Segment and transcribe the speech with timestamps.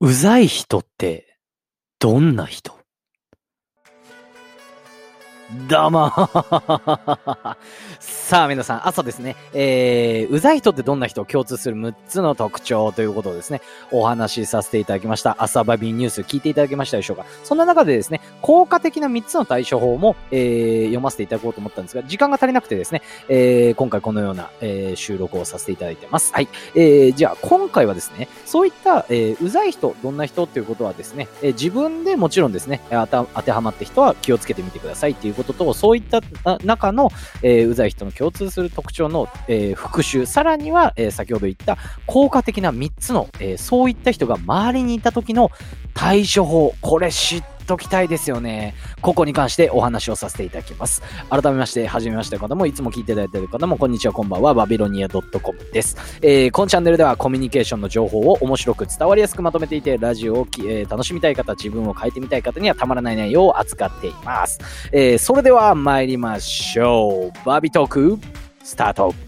[0.00, 1.38] うざい人って
[1.98, 2.73] どんな人？
[5.68, 6.10] どうも
[8.00, 13.60] さあ皆さん、朝ですね、えー、うざい人ってどんな人共通する6つの特徴ということをですね、
[13.92, 15.36] お話しさせていただきました。
[15.38, 26.32] 朝バビニュース聞いていただけましたでしょうかそんな中でですね、効果的な3つの対処法も、えー、読ませていただこうと思ったんですが、時間が足りなくてですね、えー、今回このような、えー、収録をさせていただいてます。
[26.32, 26.48] はい。
[26.74, 36.20] えー、じゃあ今回はですね、そういった、えー、うざい人、どんな人っていうことはですね、えー、自分でもちろんですね、当てはまって人は気をつけてみてくださいっていうことと、そういった
[36.64, 37.10] 中の、
[37.42, 45.50] えー、うざい人の共通する特徴の、えー、復習、さらには、えー、先ほど言った効果的な3つの、えー、そういった人が周りにいた時の
[45.94, 48.74] 対処法、これ知ってときたいですよね。
[49.00, 51.02] ここに関してお話をさせていただきます。
[51.30, 55.24] 改めまして、はじめまして方も、いつも聞いていただいている方も、こんにちは、こんばんは、バビロニア .com
[55.72, 55.96] です。
[56.22, 64.58] えー、このチャンネルではコミュニケーションの情報を面白く伝わりやすくまとめていて、ラジオを、えー、楽しみたい方、自分を変えてみたい方にはたまらない内容を扱っています。
[64.92, 67.46] えー、それでは参りましょう。
[67.46, 68.18] バビトーク、
[68.62, 69.23] スタート。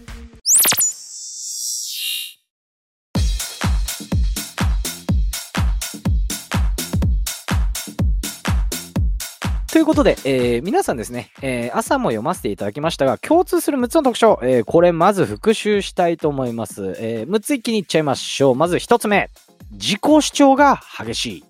[9.77, 16.95] ということで、えー、皆さんですね、えー、朝も読ませていただきましたが、共通する6つの特徴、えー、これまず復習したいと思います。
[16.97, 18.55] えー、6つ一気にいっちゃいましょう。
[18.55, 19.29] まず1つ目、
[19.73, 21.43] 自己主張が激しい。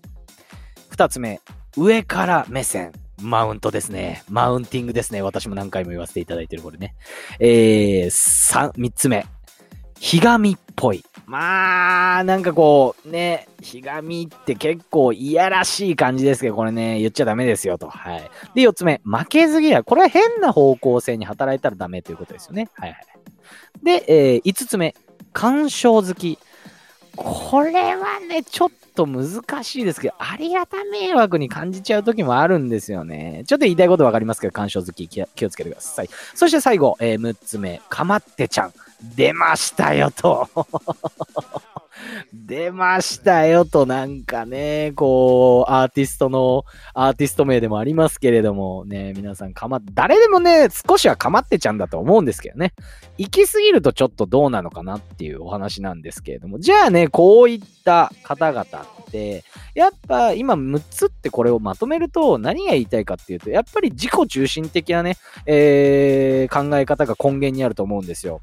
[0.92, 1.40] 2つ目、
[1.78, 2.92] 上から目線。
[3.22, 4.26] マウントですね。
[4.30, 5.22] マウンティングですね。
[5.22, 6.96] 私も何回も言わせていただいてるこれね。
[7.40, 9.26] えー、3、3つ目。
[10.00, 11.04] ひがみっぽい。
[11.26, 17.90] まあ、なんかこう、ね、ひがみって結構いやらしい感じですけど、これね、言っちゃダメですよと。
[17.90, 18.30] はい。
[18.56, 19.84] で、四つ目、負けず嫌い。
[19.84, 22.70] これは変な方向性に働いたらダメということですよね。
[22.76, 23.06] はいはい。
[23.84, 24.96] で、えー、五つ目、
[25.34, 26.40] 干渉好き。
[27.16, 33.44] これはね、ちょっと難しいですけど、ありがた迷惑に感じちゃう時もあるんですよね。
[33.48, 36.10] ちょっと言いたいことわかりますけど、干渉好き気をつけてください。
[36.36, 38.74] そして最後、えー、6つ目、かまってちゃん。
[39.02, 40.48] 出ましたよと
[42.34, 52.74] 出ましたよと、なんかね、こう、アーティストの、アーティスト名でもありますけれども、ね、皆さんかま、誰でもね、少しはかまってちゃうんだと思うんですけどね。
[53.18, 58.66] 行き過ぎるとちょっとどうなのかなっていうお話なんですけれども、じゃあね、こういった方々っ
[59.12, 59.44] て、
[59.74, 68.42] やっぱ今6つってこれをまとめると何が言いたいかっていうと、やっぱり自己中心的なね、えー、考え方が根源にあると思うんですよ。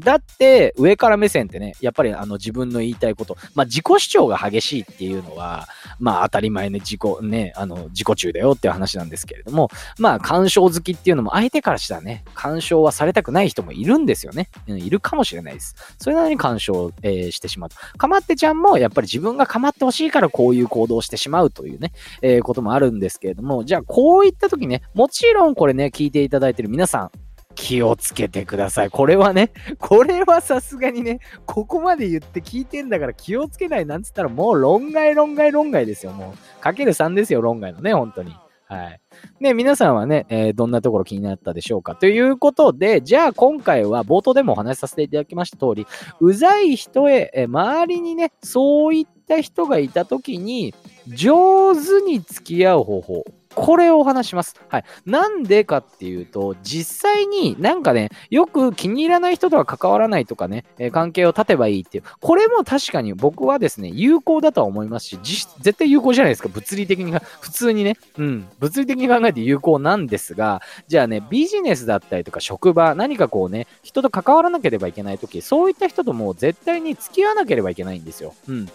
[0.00, 5.68] だって、上から目線ってね、やっぱりあの自分の言いたいこと、まあ自己主張が激しいっていうのは、
[5.98, 14.48] まあ当たり前ね、自己、ね、あの、自己中だよっていう話なんですけれども、まあ干渉好きっていうのも相手からしたらね、干渉はされたくない人もいるんですよね。
[14.66, 15.76] うん、いるかもしれないです。
[15.98, 17.98] それなりに干渉、えー、してしまう。
[17.98, 27.10] かまってちゃんもやっぱり自分がかまってほしいからこういう行動をしてしまうというね、えー、こともあるんですけれども、じゃあこういった時ね、もちろんこれね、聞いていただいてる皆さん、
[27.58, 28.90] 気をつけてください。
[28.90, 36.12] これはね、これはさすがにね、ここまで言って聞いてんだから気をつけないなんつったらもう論外論外論外ですよ。
[36.12, 38.32] もう、かける3ですよ、論外のね、本当に。
[38.68, 39.00] はい。
[39.40, 45.86] ね、皆さんはね、えー、どんなところ気になったでしょうかということで、じゃあ今回は冒頭でもお話しさせていただきました通り、
[46.20, 50.74] うざい人へ、えー、周りにね、そういった人がいた時に、
[51.08, 53.24] 上手に付き合う方法。
[53.54, 54.54] これをお話します。
[54.68, 54.84] はい。
[55.06, 62.04] なんでかっていうと、実際になんかね、よく気に入らない人とは関わらないとかね、え、関係を立てばいいっていう。
[62.20, 66.48] これも確かに僕はですね、有効だとは思いますし、実絶対有効じゃないですか。
[66.48, 67.96] 物理的に、普通にね。
[68.18, 68.48] うん。
[68.60, 78.34] 物理的に考えて有効なんですが、じゃあね、ビジネスだったりとか職場、何かこうね、人と関わらなければいけないとき、そういった人とも絶対に付き合わなければいけないんですよ。
[78.48, 78.68] うん。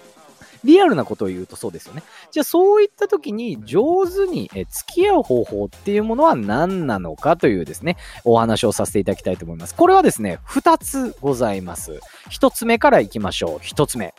[0.63, 2.03] リアルなことを言うとそうですよね。
[2.31, 9.75] じゃあそういった時に上手に付き合う方法っていうものは何なのかというですね、お話をさせていただきたいと思います。
[9.75, 11.99] これはですね、2つございます。
[12.29, 13.57] 1つ目からいきましょう。
[13.59, 14.13] 1つ目。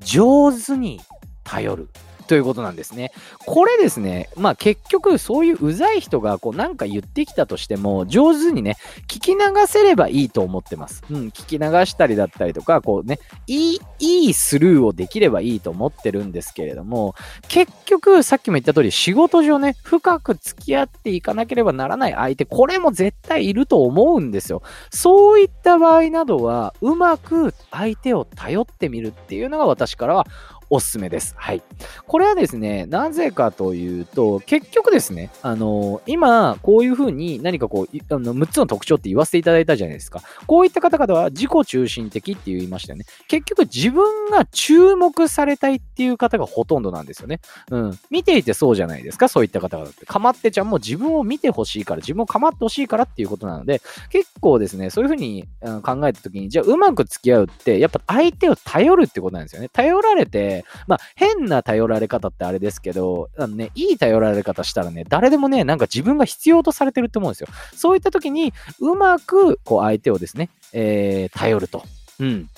[0.00, 1.00] 上手に
[1.42, 1.88] 頼る。
[2.26, 3.12] ということなんですね。
[3.46, 8.76] これですね、まあ結局そういううざい人がこうなんか言ってきたとしても、上手にね、
[9.08, 11.02] 聞き流せればいいと思ってます。
[11.10, 17.14] うん、聞き流したりだったりとか、こうね、いい、いいスルーをできればいいと思ってるんですけれども、
[17.48, 24.62] 結局さっきも言った通り仕事上ね、深く付き合っていかなければならない相手、これも絶対いると思うんですよ。
[24.90, 30.26] そういった場合などは、うまく相手を頼ってみるっていうのが私からは
[30.70, 31.34] おすすめです。
[31.36, 31.62] はい。
[32.06, 40.22] これはですね、なぜかというと、結局ですね、あの、今、こういうふうに何かこう、あの6つの特徴って言わせていただいたじゃないですか。
[40.46, 43.04] こういった方々は自己中心的って言いましたよね。
[43.28, 47.40] 結局自分が注目されたいっていう方がほとんどなんですよね。
[47.70, 47.98] うん。
[48.10, 50.06] 見ていてそうじゃないですか、そういった方々って。
[50.06, 55.44] かまってちゃんも自分を見てほしいから、自分をかまってほしいからっていうことなので、結構ですね、そういうふうに、
[55.82, 59.68] 考えたときに、じゃあうまく付き合うって、やっぱ相手を頼るってことなんですよね。
[59.68, 60.53] 頼られて、
[60.86, 67.48] まあ、変な頼られ方ってあれですけど、あのね、いい頼られ方したらね、誰でもね、なんか自分が必要とされてると思うんですよ。
[67.74, 71.84] そういった時に、うまく、こう、相手をですね、えー、頼ると。
[72.20, 72.48] うん。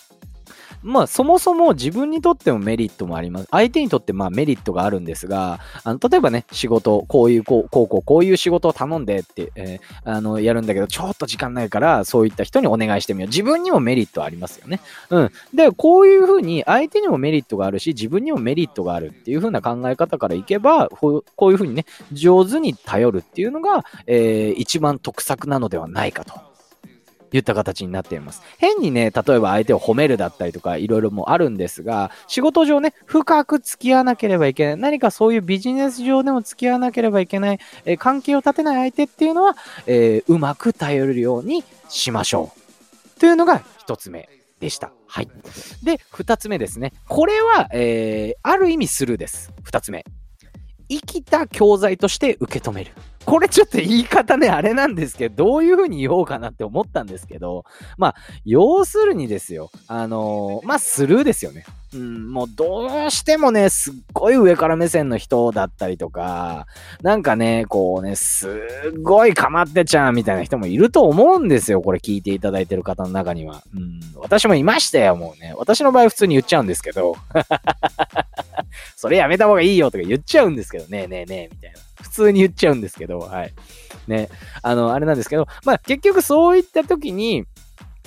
[0.86, 3.48] まあ、そもそも自分にとってもメリットもあります。
[3.50, 13.28] 相手にとってまあメリットがあるんですが、あの例えばね、仕事、こういう、こう、こう、こう、こういう仕事を頼んでって、えー、あの、やるんだけど、ちょっと時間ないから、そういった人にお願いしてみよう。
[13.28, 14.80] 自分にもメリットありますよね。
[15.10, 15.30] うん。
[15.52, 26.55] で、こういうふうに相手にもメリットがあるし、自分にもメリットがあるっていうふうな考え方からいけば、こういうふうにね、上手に頼るっていうのが、えー、一番得策なのではないかと。
[27.36, 28.40] 言った形になっています。
[28.56, 34.76] 変にね、例えば相手を褒めるだったりとか、いろいろもあるんですが、仕事上ね、深く付き合わなければいけない。
[34.78, 39.54] 何かそういうビジネス上でも付き合わなければいけない、えー、関係を立てない相手っていうのは、
[39.86, 42.52] えー、うまく頼れるようにしましょ
[43.16, 43.20] う。
[43.20, 44.30] というのが一つ目
[44.60, 44.92] でした。
[45.06, 45.28] はい。
[45.82, 46.94] で、二つ目ですね。
[47.06, 49.52] これは、えー、ある意味スルーです。
[49.62, 50.04] 二つ目。
[50.88, 52.92] 生きた教材として受け止める。
[53.26, 57.64] これちょっと言い方ね、あれなんですけど、どういう風に言おうかなって思ったんですけど、
[57.98, 61.64] まあ、要するにですよ、あのー、まあ、スルーですよね。
[61.92, 66.66] うん、もうどうしてもね、すっごい上から目線の人だったりとか、
[67.02, 68.52] なんかね、こうね、すっ
[69.02, 71.80] ごいかまってちゃんみたいな人もいると思うんですよ。
[71.80, 73.62] これ聞いていただいてる方の中には。
[73.74, 75.52] うん、私もいましたよ、もうね。
[75.56, 77.16] 私の場合普通に言っちゃうんですけど。
[78.96, 81.78] それやめた方がいいよとか言っちゃうんですけど、ねえねえねえ、みたいな。
[82.02, 83.52] 普通に言っちゃうんですけど、はい。
[84.06, 84.28] ね。
[84.62, 87.44] あの、あれなんですけど、まあ結局そういった時に、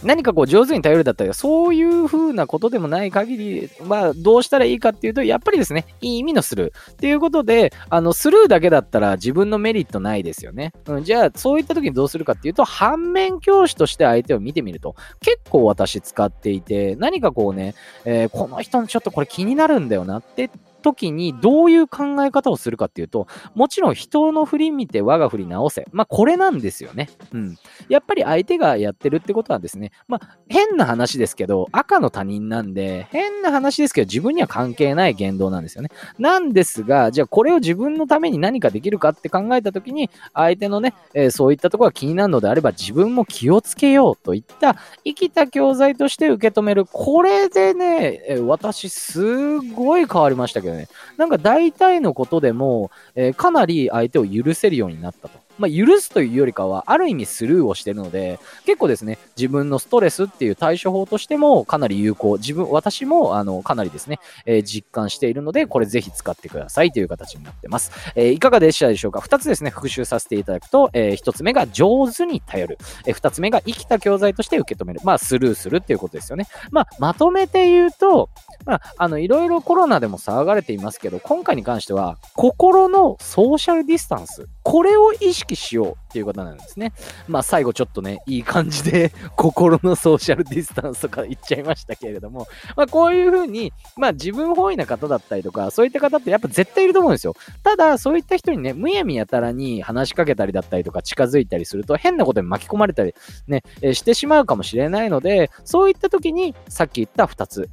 [0.04, 6.92] 何かこう上手に頼るだったり、そういう風なことでもない限りはどうしたらいいかっていうと、やっぱりですね、いい意味のスルー。
[6.92, 10.72] っていうことで、あの、スルーだけだったら自分のメリットないですよね。
[10.88, 17.76] うん、じゃあ、そういった時にどうするかっていうと、反面教師として相手を見てみると、結構私使っていて、何かこうね、
[18.06, 20.50] えー、この人のちょっとこれ気になるんだよなって
[20.82, 25.88] 時にどういう考え方をするかっていうと、もちろん人の振り見て我が振り直せ。
[25.92, 27.10] まあこれなんですよね。
[27.34, 27.58] うん。
[27.90, 35.90] やっぱり相手がやってるってことはですね、まあ変な話ですけど、赤の他人なんで、変な話ですけど自分には関係ない言動なんですよね。
[36.18, 46.86] なんですが、じゃあこれを自分のために何かできるかって考えた時に、相手のね、えー、そういったところが気になるのであれば自分も気をつけようといった生きた教材として受け止める。
[46.86, 50.88] これでね、私すごい変わりましたけどね。
[51.18, 55.49] なんか大体のことでも、えー、かなり相手を許せるようになったと。
[55.60, 62.38] まあ、許すというよりかは、ある意味スルーをしてるので、結構ですね、自分のストレスっていう対処法としてもかなり有効。
[62.38, 67.92] 自分、私も、あの、かなりですね、えー、実感しているので、これぜひ使ってくださいという形になってます。
[68.16, 69.20] えー、いかがでしたでしょうか？
[69.20, 72.78] 二つですね、復習させていただくと、えー、一つ目が上手に頼る。
[73.06, 75.02] えー、二つ目が生きた教材として受け止める。
[75.04, 76.48] まあ、スルーするっていうことですよね。
[76.72, 78.30] まあ、まとめて言うと、
[78.66, 84.48] まあ、あの、いろいろコロナでも騒がれていますけど、今回に関しては、心のソーシャルディスタンス。
[84.70, 86.94] これを意識しようっていうことなんですね。
[87.28, 97.34] まあ最後ちょっとね、いい感じで 心のソーシャルディスタンスとか言っちゃいましたけれども、まあこういうふうに、まあ自分本位な方だったりとか、そういった方ってやっぱ絶対いると思うんですよ。
[97.64, 103.16] ただ、そういった人にね、むやみやたらに話しかけたりだったりとか近づいたりすると変なことに巻き込まれたり
[103.48, 107.72] ね、えしてしまうかもしれないので、そういった時にさっき言った2つ、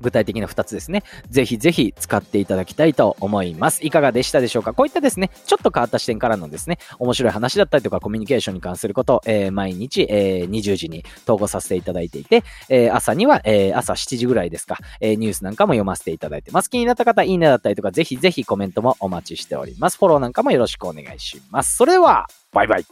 [0.00, 1.02] 具体的な2つですね。
[1.30, 3.84] ぜひぜひ使っていただきたいと思います。
[3.86, 4.72] いかがでしたでしょうか？
[4.72, 16.70] こういったですね、ちょっと変わった視点からのですね、面白い話だったりとかコミュニケーションに関すること、えー、毎日、えー、20時に投稿させていただいていて、えー、朝には、え朝7時ぐらいですか、えニュースなんかも読ませていただいてます。
[16.70, 19.98] 気になった方、いいねだったりとか、ぜひぜひコメントもお待ちしております。
[19.98, 21.76] フォローなんかもよろしくお願いします。
[21.76, 22.86] それでは、バイバイ。